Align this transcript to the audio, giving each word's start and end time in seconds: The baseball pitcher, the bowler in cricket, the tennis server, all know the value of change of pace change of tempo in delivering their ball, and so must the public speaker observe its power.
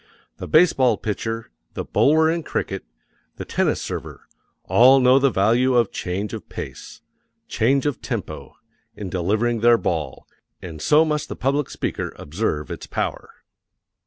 The 0.37 0.47
baseball 0.47 0.97
pitcher, 0.97 1.51
the 1.75 1.85
bowler 1.85 2.27
in 2.27 2.41
cricket, 2.41 2.83
the 3.35 3.45
tennis 3.45 3.79
server, 3.79 4.27
all 4.63 4.99
know 4.99 5.19
the 5.19 5.29
value 5.29 5.75
of 5.75 5.91
change 5.91 6.33
of 6.33 6.49
pace 6.49 7.01
change 7.47 7.85
of 7.85 8.01
tempo 8.01 8.55
in 8.95 9.11
delivering 9.11 9.59
their 9.59 9.77
ball, 9.77 10.25
and 10.59 10.81
so 10.81 11.05
must 11.05 11.29
the 11.29 11.35
public 11.35 11.69
speaker 11.69 12.13
observe 12.17 12.71
its 12.71 12.87
power. 12.87 13.29